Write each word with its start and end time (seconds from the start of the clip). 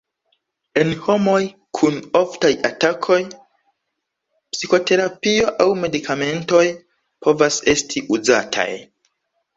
En 0.83 0.93
homoj 1.07 1.41
kun 1.79 1.99
oftaj 2.19 2.51
atakoj, 2.69 3.19
psikoterapio 4.55 5.53
aŭ 5.67 5.69
medikamentoj 5.85 6.65
povas 7.27 7.61
esti 7.77 8.05
uzataj. 8.19 8.71